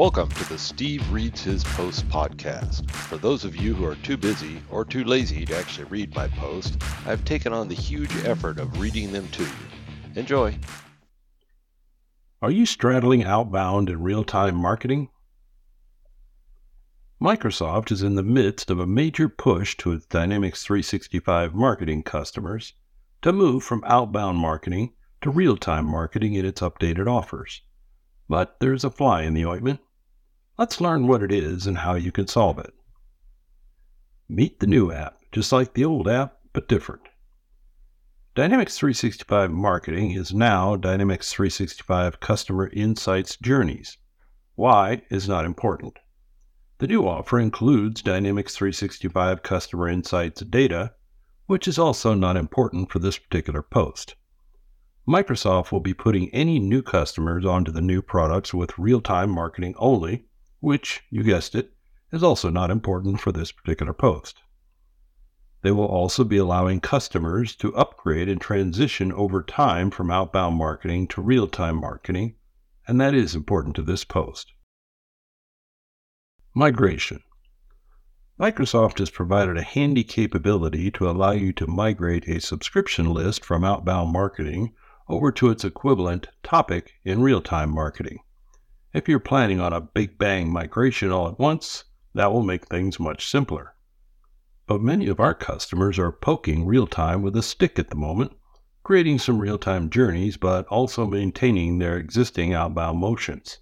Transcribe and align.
Welcome 0.00 0.30
to 0.30 0.48
the 0.48 0.56
Steve 0.56 1.12
Reads 1.12 1.42
His 1.42 1.62
Post 1.62 2.08
podcast. 2.08 2.90
For 2.90 3.18
those 3.18 3.44
of 3.44 3.54
you 3.54 3.74
who 3.74 3.84
are 3.84 3.96
too 3.96 4.16
busy 4.16 4.62
or 4.70 4.82
too 4.82 5.04
lazy 5.04 5.44
to 5.44 5.54
actually 5.54 5.84
read 5.84 6.14
my 6.14 6.26
post, 6.26 6.82
I've 7.04 7.22
taken 7.26 7.52
on 7.52 7.68
the 7.68 7.74
huge 7.74 8.10
effort 8.24 8.58
of 8.58 8.80
reading 8.80 9.12
them 9.12 9.28
to 9.28 9.42
you. 9.42 9.50
Enjoy. 10.14 10.58
Are 12.40 12.50
you 12.50 12.64
straddling 12.64 13.24
outbound 13.24 13.90
and 13.90 14.02
real 14.02 14.24
time 14.24 14.56
marketing? 14.56 15.10
Microsoft 17.20 17.92
is 17.92 18.02
in 18.02 18.14
the 18.14 18.22
midst 18.22 18.70
of 18.70 18.80
a 18.80 18.86
major 18.86 19.28
push 19.28 19.76
to 19.76 19.92
its 19.92 20.06
Dynamics 20.06 20.64
365 20.64 21.54
marketing 21.54 22.02
customers 22.04 22.72
to 23.20 23.34
move 23.34 23.62
from 23.62 23.84
outbound 23.84 24.38
marketing 24.38 24.94
to 25.20 25.28
real 25.28 25.58
time 25.58 25.84
marketing 25.84 26.32
in 26.32 26.46
its 26.46 26.62
updated 26.62 27.06
offers. 27.06 27.60
But 28.30 28.60
there's 28.60 28.84
a 28.84 28.90
fly 28.90 29.24
in 29.24 29.34
the 29.34 29.44
ointment. 29.44 29.80
Let's 30.58 30.80
learn 30.80 31.06
what 31.06 31.22
it 31.22 31.32
is 31.32 31.66
and 31.66 31.78
how 31.78 31.94
you 31.94 32.12
can 32.12 32.26
solve 32.26 32.58
it. 32.58 32.74
Meet 34.28 34.60
the 34.60 34.66
new 34.66 34.92
app, 34.92 35.18
just 35.32 35.52
like 35.52 35.74
the 35.74 35.84
old 35.84 36.06
app, 36.06 36.38
but 36.52 36.68
different. 36.68 37.02
Dynamics 38.34 38.78
365 38.78 39.50
Marketing 39.50 40.12
is 40.12 40.32
now 40.32 40.76
Dynamics 40.76 41.32
365 41.32 42.20
Customer 42.20 42.68
Insights 42.68 43.36
Journeys. 43.36 43.98
Why 44.54 45.02
is 45.10 45.28
not 45.28 45.44
important. 45.44 45.98
The 46.78 46.86
new 46.86 47.08
offer 47.08 47.40
includes 47.40 48.02
Dynamics 48.02 48.54
365 48.54 49.42
Customer 49.42 49.88
Insights 49.88 50.42
data, 50.42 50.94
which 51.46 51.66
is 51.66 51.78
also 51.78 52.14
not 52.14 52.36
important 52.36 52.92
for 52.92 53.00
this 53.00 53.18
particular 53.18 53.62
post. 53.62 54.14
Microsoft 55.08 55.72
will 55.72 55.80
be 55.80 55.92
putting 55.92 56.30
any 56.30 56.60
new 56.60 56.82
customers 56.82 57.44
onto 57.44 57.72
the 57.72 57.80
new 57.80 58.00
products 58.00 58.54
with 58.54 58.78
real 58.78 59.00
time 59.00 59.30
marketing 59.30 59.74
only 59.76 60.26
which, 60.60 61.02
you 61.10 61.22
guessed 61.22 61.54
it, 61.54 61.72
is 62.12 62.22
also 62.22 62.50
not 62.50 62.70
important 62.70 63.20
for 63.20 63.32
this 63.32 63.52
particular 63.52 63.92
post. 63.92 64.40
They 65.62 65.70
will 65.70 65.86
also 65.86 66.24
be 66.24 66.38
allowing 66.38 66.80
customers 66.80 67.54
to 67.56 67.74
upgrade 67.74 68.28
and 68.28 68.40
transition 68.40 69.12
over 69.12 69.42
time 69.42 69.90
from 69.90 70.10
outbound 70.10 70.56
marketing 70.56 71.08
to 71.08 71.20
real 71.20 71.48
time 71.48 71.76
marketing, 71.76 72.36
and 72.88 73.00
that 73.00 73.14
is 73.14 73.34
important 73.34 73.76
to 73.76 73.82
this 73.82 74.04
post. 74.04 74.52
Migration 76.54 77.22
Microsoft 78.40 78.98
has 78.98 79.10
provided 79.10 79.58
a 79.58 79.62
handy 79.62 80.02
capability 80.02 80.90
to 80.90 81.10
allow 81.10 81.32
you 81.32 81.52
to 81.52 81.66
migrate 81.66 82.26
a 82.26 82.40
subscription 82.40 83.12
list 83.12 83.44
from 83.44 83.64
outbound 83.64 84.12
marketing 84.12 84.72
over 85.08 85.30
to 85.30 85.50
its 85.50 85.62
equivalent 85.62 86.28
topic 86.42 86.94
in 87.04 87.20
real 87.20 87.42
time 87.42 87.70
marketing. 87.70 88.20
If 88.92 89.08
you're 89.08 89.20
planning 89.20 89.60
on 89.60 89.72
a 89.72 89.80
big 89.80 90.18
bang 90.18 90.52
migration 90.52 91.12
all 91.12 91.28
at 91.28 91.38
once, 91.38 91.84
that 92.12 92.32
will 92.32 92.42
make 92.42 92.66
things 92.66 92.98
much 92.98 93.28
simpler. 93.28 93.76
But 94.66 94.82
many 94.82 95.06
of 95.06 95.20
our 95.20 95.32
customers 95.32 95.96
are 95.96 96.10
poking 96.10 96.66
real 96.66 96.88
time 96.88 97.22
with 97.22 97.36
a 97.36 97.42
stick 97.42 97.78
at 97.78 97.90
the 97.90 97.94
moment, 97.94 98.32
creating 98.82 99.20
some 99.20 99.38
real 99.38 99.58
time 99.58 99.90
journeys, 99.90 100.36
but 100.36 100.66
also 100.66 101.06
maintaining 101.06 101.78
their 101.78 101.96
existing 101.96 102.52
outbound 102.52 102.98
motions. 102.98 103.58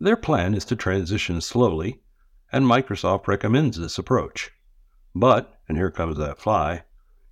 Their 0.00 0.16
plan 0.16 0.54
is 0.54 0.64
to 0.64 0.74
transition 0.76 1.40
slowly, 1.40 2.02
and 2.50 2.64
Microsoft 2.64 3.28
recommends 3.28 3.78
this 3.78 3.96
approach. 3.96 4.50
But, 5.14 5.56
and 5.68 5.78
here 5.78 5.92
comes 5.92 6.18
that 6.18 6.40
fly, 6.40 6.82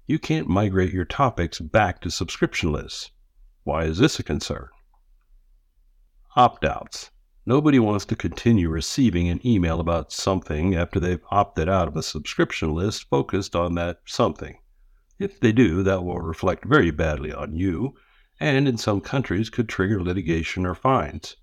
you 0.07 0.21
can't 0.21 0.47
migrate 0.49 0.93
your 0.93 1.05
topics 1.05 1.59
back 1.59 2.01
to 2.03 2.11
subscription 2.13 2.71
lists. 2.71 3.11
Why 3.65 3.83
is 3.83 3.99
this 3.99 4.21
a 4.21 4.23
concern? 4.23 4.69
Opt 6.37 6.65
outs. 6.65 7.11
Nobody 7.49 7.79
wants 7.79 8.05
to 8.07 8.17
continue 8.17 8.69
receiving 8.69 9.29
an 9.29 9.41
email 9.47 9.79
about 9.79 10.11
something 10.11 10.75
after 10.75 10.99
they've 10.99 11.23
opted 11.31 11.69
out 11.69 11.87
of 11.87 11.97
a 11.97 12.03
subscription 12.03 12.75
list 12.75 13.09
focused 13.09 13.55
on 13.55 13.77
that 13.77 14.01
something. 14.05 14.59
If 15.21 15.39
they 15.39 15.53
do, 15.53 15.85
that 15.85 16.05
will 16.05 16.19
reflect 16.19 16.65
very 16.65 16.91
badly 16.91 17.33
on 17.33 17.55
you, 17.55 17.95
and 18.41 18.67
in 18.67 18.77
some 18.77 19.01
countries 19.01 19.49
could 19.49 19.69
trigger 19.69 20.03
litigation 20.03 20.67
or 20.67 20.75
fines. 20.75 21.37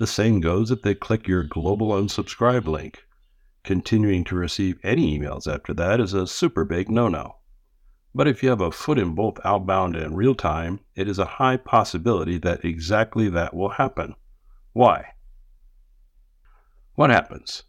The 0.00 0.08
same 0.08 0.40
goes 0.40 0.72
if 0.72 0.82
they 0.82 0.96
click 0.96 1.28
your 1.28 1.44
global 1.44 1.90
unsubscribe 1.90 2.66
link. 2.66 3.04
Continuing 3.62 4.24
to 4.24 4.34
receive 4.34 4.80
any 4.82 5.16
emails 5.16 5.46
after 5.46 5.72
that 5.74 6.00
is 6.00 6.12
a 6.12 6.26
super 6.26 6.64
big 6.64 6.90
no 6.90 7.06
no. 7.06 7.36
But 8.12 8.26
if 8.26 8.42
you 8.42 8.48
have 8.48 8.60
a 8.60 8.72
foot 8.72 8.98
in 8.98 9.14
both 9.14 9.38
outbound 9.44 9.94
and 9.94 10.16
real 10.16 10.34
time, 10.34 10.80
it 10.96 11.06
is 11.06 11.20
a 11.20 11.24
high 11.24 11.56
possibility 11.56 12.36
that 12.38 12.64
exactly 12.64 13.28
that 13.28 13.54
will 13.54 13.68
happen. 13.68 14.16
Why? 14.72 15.12
What 16.96 17.10
happens? 17.10 17.62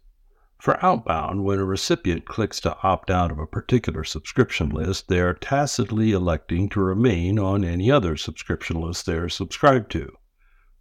For 0.58 0.82
outbound, 0.82 1.44
when 1.44 1.58
a 1.58 1.64
recipient 1.64 2.24
clicks 2.24 2.60
to 2.60 2.78
opt 2.82 3.10
out 3.10 3.30
of 3.30 3.38
a 3.38 3.46
particular 3.46 4.02
subscription 4.02 4.70
list, 4.70 5.08
they 5.08 5.20
are 5.20 5.34
tacitly 5.34 6.12
electing 6.12 6.70
to 6.70 6.80
remain 6.80 7.38
on 7.38 7.62
any 7.62 7.90
other 7.90 8.16
subscription 8.16 8.80
list 8.80 9.04
they 9.04 9.16
are 9.16 9.28
subscribed 9.28 9.90
to. 9.92 10.16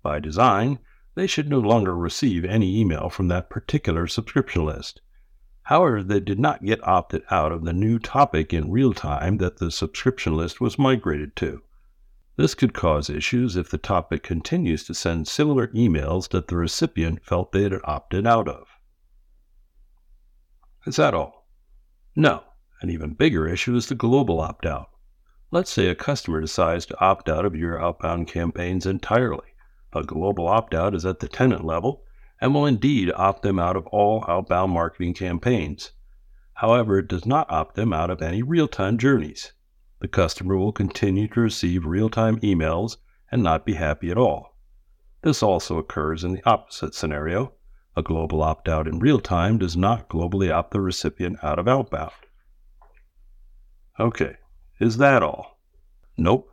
By 0.02 0.22
design, 0.22 0.80
they 1.16 1.28
should 1.28 1.50
no 1.50 1.60
longer 1.60 1.94
receive 1.94 2.46
any 2.46 2.80
email 2.80 3.10
from 3.10 3.28
that 3.28 3.50
particular 3.50 4.08
subscription 4.08 4.64
list. 4.64 5.02
However, 5.64 6.02
they 6.02 6.22
did 6.22 6.40
not 6.40 6.64
get 6.64 6.88
opted 6.88 7.24
out 7.30 7.52
of 7.52 7.66
the 7.66 7.74
new 7.74 8.00
topic 8.00 8.54
in 8.54 8.72
real 8.72 8.94
time 8.94 9.40
that 9.40 9.58
the 9.58 9.72
subscription 9.72 10.38
list 10.38 10.62
was 10.62 10.80
migrated 10.80 11.36
to. 11.36 11.64
This 12.38 12.54
could 12.54 12.76
cause 12.76 13.10
issues 13.10 13.58
if 13.58 13.72
the 13.72 13.80
topic 13.80 14.22
continues 14.22 14.84
to 14.84 14.94
send 14.94 15.28
similar 15.28 15.70
emails 15.70 16.30
that 16.30 16.50
the 16.50 16.56
recipient 16.56 17.26
felt 17.26 17.52
they 17.52 17.64
had 17.64 17.74
opted 17.84 18.28
out 18.28 18.48
of. 18.48 18.68
Is 20.86 20.98
that 20.98 21.16
all? 21.16 21.48
No. 22.16 22.44
An 22.80 22.92
even 22.92 23.16
bigger 23.16 23.48
issue 23.48 23.76
is 23.76 23.88
the 23.88 23.96
global 23.96 24.40
opt 24.40 24.68
out. 24.68 24.92
Let's 25.50 25.72
say 25.72 25.88
a 25.88 25.96
customer 25.96 26.40
decides 26.40 26.86
to 26.86 27.02
opt 27.04 27.28
out 27.28 27.44
of 27.44 27.56
your 27.56 27.82
outbound 27.82 28.28
campaigns 28.28 28.86
entirely. 28.86 29.56
A 29.94 30.04
global 30.04 30.48
opt 30.48 30.76
out 30.76 30.94
is 30.94 31.08
at 31.08 31.22
the 31.22 31.28
tenant 31.28 31.66
level 31.66 32.04
and 32.40 32.54
will 32.54 32.68
indeed 32.68 33.12
opt 33.16 33.42
them 33.42 33.58
out 33.58 33.76
of 33.76 33.88
all 33.88 34.24
outbound 34.28 34.74
marketing 34.74 35.16
campaigns. 35.16 35.94
However, 36.54 37.00
it 37.00 37.08
does 37.08 37.26
not 37.26 37.50
opt 37.50 37.74
them 37.74 37.94
out 37.94 38.12
of 38.12 38.22
any 38.22 38.44
real 38.44 38.68
time 38.68 39.00
journeys 39.00 39.54
the 40.00 40.08
customer 40.08 40.56
will 40.58 40.72
continue 40.72 41.28
to 41.28 41.42
receive 41.42 41.86
real 41.86 42.10
time 42.10 42.40
emails 42.42 42.98
and 43.32 43.42
not 43.42 43.66
be 43.66 43.74
happy 43.74 44.12
at 44.12 44.18
all. 44.18 44.56
This 45.22 45.42
also 45.42 45.78
occurs 45.78 46.24
in 46.24 46.34
the 46.34 46.50
opposite 46.50 46.94
scenario. 46.94 47.54
A 47.96 48.04
global 48.04 48.44
opt 48.44 48.70
out 48.70 48.88
in 48.88 49.00
real 49.00 49.20
time 49.20 49.58
does 49.58 49.76
not 49.76 50.08
globally 50.08 50.52
opt 50.54 50.72
the 50.72 50.80
recipient 50.80 51.44
out 51.44 51.58
of 51.58 51.68
outbound. 51.68 52.12
Okay, 54.00 54.38
is 54.80 54.98
that 54.98 55.24
all? 55.24 55.60
Nope. 56.16 56.52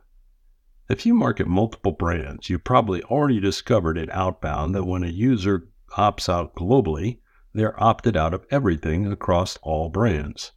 If 0.89 1.05
you 1.05 1.13
market 1.13 1.47
multiple 1.47 1.91
brands, 1.91 2.49
you 2.49 2.57
probably 2.57 3.03
already 3.03 3.39
discovered 3.39 3.97
in 3.97 4.09
outbound 4.09 4.73
that 4.73 4.85
when 4.85 5.03
a 5.03 5.07
user 5.07 5.67
opts 5.95 6.27
out 6.27 6.55
globally, 6.55 7.19
they're 7.53 7.81
opted 7.81 8.17
out 8.17 8.33
of 8.33 8.45
everything 8.49 9.11
across 9.11 9.57
all 9.61 9.89
brands. 9.89 10.51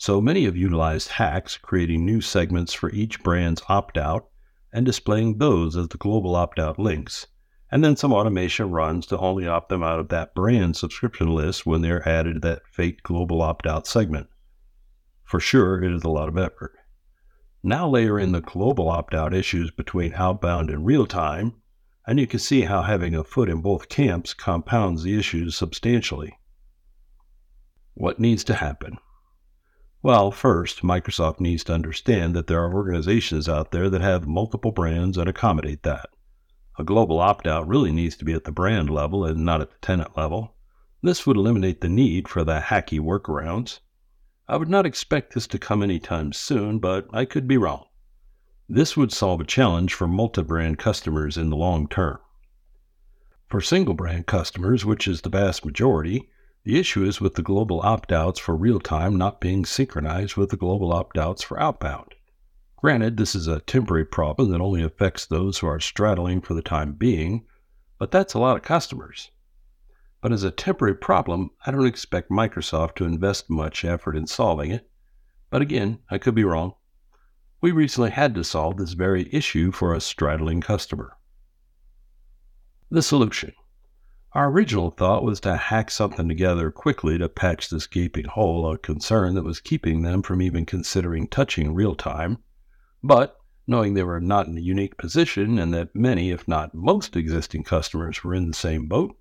So 0.00 0.18
many 0.18 0.46
have 0.46 0.56
utilized 0.56 1.08
hacks, 1.08 1.58
creating 1.58 2.06
new 2.06 2.22
segments 2.22 2.72
for 2.72 2.88
each 2.90 3.22
brand's 3.22 3.60
opt 3.68 3.98
out 3.98 4.30
and 4.72 4.86
displaying 4.86 5.36
those 5.36 5.76
as 5.76 5.88
the 5.88 5.98
global 5.98 6.34
opt 6.36 6.58
out 6.58 6.78
links. 6.78 7.26
And 7.70 7.84
then 7.84 7.96
some 7.96 8.10
automation 8.10 8.70
runs 8.70 9.04
to 9.08 9.18
only 9.18 9.46
opt 9.46 9.68
them 9.68 9.82
out 9.82 10.00
of 10.00 10.08
that 10.08 10.34
brand 10.34 10.74
subscription 10.74 11.34
list 11.34 11.66
when 11.66 11.82
they're 11.82 12.08
added 12.08 12.32
to 12.32 12.40
that 12.40 12.62
fake 12.66 13.02
global 13.02 13.42
opt 13.42 13.66
out 13.66 13.86
segment. 13.86 14.28
For 15.22 15.38
sure, 15.38 15.84
it 15.84 15.92
is 15.92 16.02
a 16.02 16.08
lot 16.08 16.30
of 16.30 16.38
effort. 16.38 16.72
Now 17.62 17.86
layer 17.86 18.18
in 18.18 18.32
the 18.32 18.40
global 18.40 18.88
opt 18.88 19.12
out 19.12 19.34
issues 19.34 19.70
between 19.70 20.14
outbound 20.14 20.70
and 20.70 20.86
real 20.86 21.06
time, 21.06 21.60
and 22.06 22.18
you 22.18 22.26
can 22.26 22.40
see 22.40 22.62
how 22.62 22.80
having 22.80 23.14
a 23.14 23.22
foot 23.22 23.50
in 23.50 23.60
both 23.60 23.90
camps 23.90 24.32
compounds 24.32 25.02
the 25.02 25.18
issues 25.18 25.58
substantially. 25.58 26.38
What 27.92 28.18
needs 28.18 28.44
to 28.44 28.54
happen? 28.54 28.96
Well, 30.02 30.30
first, 30.30 30.80
Microsoft 30.80 31.40
needs 31.40 31.62
to 31.64 31.74
understand 31.74 32.34
that 32.34 32.46
there 32.46 32.62
are 32.62 32.72
organizations 32.72 33.50
out 33.50 33.70
there 33.70 33.90
that 33.90 34.00
have 34.00 34.26
multiple 34.26 34.72
brands 34.72 35.18
and 35.18 35.28
accommodate 35.28 35.82
that. 35.82 36.08
A 36.78 36.84
global 36.84 37.20
opt 37.20 37.46
out 37.46 37.68
really 37.68 37.92
needs 37.92 38.16
to 38.16 38.24
be 38.24 38.32
at 38.32 38.44
the 38.44 38.52
brand 38.52 38.88
level 38.88 39.26
and 39.26 39.44
not 39.44 39.60
at 39.60 39.70
the 39.70 39.78
tenant 39.82 40.16
level. 40.16 40.54
This 41.02 41.26
would 41.26 41.36
eliminate 41.36 41.82
the 41.82 41.90
need 41.90 42.28
for 42.28 42.44
the 42.44 42.60
hacky 42.60 42.98
workarounds. 42.98 43.80
I 44.48 44.56
would 44.56 44.70
not 44.70 44.86
expect 44.86 45.34
this 45.34 45.46
to 45.48 45.58
come 45.58 45.82
anytime 45.82 46.32
soon, 46.32 46.78
but 46.78 47.06
I 47.12 47.26
could 47.26 47.46
be 47.46 47.58
wrong. 47.58 47.84
This 48.70 48.96
would 48.96 49.12
solve 49.12 49.42
a 49.42 49.44
challenge 49.44 49.92
for 49.92 50.06
multi 50.06 50.42
brand 50.42 50.78
customers 50.78 51.36
in 51.36 51.50
the 51.50 51.56
long 51.56 51.86
term. 51.86 52.18
For 53.48 53.60
single 53.60 53.94
brand 53.94 54.26
customers, 54.26 54.86
which 54.86 55.06
is 55.06 55.20
the 55.20 55.28
vast 55.28 55.66
majority, 55.66 56.30
the 56.64 56.78
issue 56.78 57.04
is 57.04 57.20
with 57.20 57.34
the 57.34 57.42
global 57.42 57.80
opt 57.80 58.12
outs 58.12 58.38
for 58.38 58.54
real 58.54 58.80
time 58.80 59.16
not 59.16 59.40
being 59.40 59.64
synchronized 59.64 60.36
with 60.36 60.50
the 60.50 60.56
global 60.56 60.92
opt 60.92 61.16
outs 61.16 61.42
for 61.42 61.58
outbound. 61.60 62.14
Granted, 62.76 63.16
this 63.16 63.34
is 63.34 63.46
a 63.46 63.60
temporary 63.60 64.04
problem 64.04 64.50
that 64.50 64.60
only 64.60 64.82
affects 64.82 65.26
those 65.26 65.58
who 65.58 65.66
are 65.66 65.80
straddling 65.80 66.40
for 66.40 66.54
the 66.54 66.62
time 66.62 66.92
being, 66.92 67.44
but 67.98 68.10
that's 68.10 68.34
a 68.34 68.38
lot 68.38 68.56
of 68.56 68.62
customers. 68.62 69.30
but 70.20 70.32
as 70.32 70.42
a 70.42 70.50
temporary 70.50 70.94
problem, 70.94 71.50
I 71.64 71.70
don't 71.70 71.86
expect 71.86 72.30
Microsoft 72.30 72.96
to 72.96 73.04
invest 73.04 73.48
much 73.48 73.84
effort 73.84 74.16
in 74.16 74.26
solving 74.26 74.70
it. 74.70 74.90
But 75.48 75.62
again, 75.62 76.00
I 76.10 76.18
could 76.18 76.34
be 76.34 76.44
wrong. 76.44 76.74
We 77.60 77.72
recently 77.72 78.10
had 78.10 78.34
to 78.34 78.44
solve 78.44 78.76
this 78.76 78.92
very 78.92 79.28
issue 79.32 79.72
for 79.72 79.94
a 79.94 80.00
straddling 80.00 80.60
customer. 80.60 81.16
The 82.90 83.02
solution. 83.02 83.52
Our 84.32 84.48
original 84.48 84.92
thought 84.92 85.24
was 85.24 85.40
to 85.40 85.56
hack 85.56 85.90
something 85.90 86.28
together 86.28 86.70
quickly 86.70 87.18
to 87.18 87.28
patch 87.28 87.68
this 87.68 87.88
gaping 87.88 88.26
hole, 88.26 88.70
a 88.70 88.78
concern 88.78 89.34
that 89.34 89.42
was 89.42 89.58
keeping 89.58 90.02
them 90.02 90.22
from 90.22 90.40
even 90.40 90.64
considering 90.64 91.26
touching 91.26 91.74
real 91.74 91.96
time. 91.96 92.38
But, 93.02 93.36
knowing 93.66 93.94
they 93.94 94.04
were 94.04 94.20
not 94.20 94.46
in 94.46 94.56
a 94.56 94.60
unique 94.60 94.96
position 94.96 95.58
and 95.58 95.74
that 95.74 95.96
many, 95.96 96.30
if 96.30 96.46
not 96.46 96.76
most, 96.76 97.16
existing 97.16 97.64
customers 97.64 98.22
were 98.22 98.32
in 98.32 98.46
the 98.46 98.54
same 98.54 98.86
boat, 98.86 99.16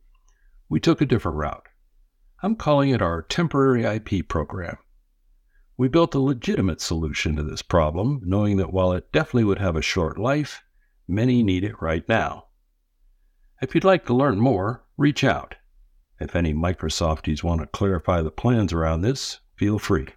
we 0.70 0.80
took 0.80 1.02
a 1.02 1.08
different 1.08 1.38
route. 1.38 1.66
I'm 2.44 2.56
calling 2.56 2.92
it 2.92 3.02
our 3.02 3.24
temporary 3.24 3.86
IP 3.86 4.28
program. 4.28 4.78
We 5.76 5.88
built 5.88 6.14
a 6.14 6.20
legitimate 6.20 6.82
solution 6.82 7.36
to 7.36 7.42
this 7.44 7.64
problem, 7.64 8.22
knowing 8.24 8.58
that 8.58 8.72
while 8.72 8.92
it 8.92 9.12
definitely 9.12 9.46
would 9.46 9.60
have 9.60 9.76
a 9.76 9.82
short 9.82 10.20
life, 10.20 10.62
many 11.08 11.42
need 11.42 11.64
it 11.64 11.82
right 11.82 12.08
now. 12.08 12.46
If 13.60 13.74
you'd 13.74 13.84
like 13.84 14.06
to 14.06 14.14
learn 14.14 14.40
more, 14.40 14.84
reach 15.00 15.24
out. 15.24 15.56
If 16.19 16.36
any 16.36 16.54
Microsofties 16.54 17.42
want 17.42 17.62
to 17.62 17.68
clarify 17.68 18.22
the 18.22 18.31
plans 18.31 18.74
around 18.74 19.01
this, 19.01 19.40
feel 19.56 19.80
free. 19.80 20.10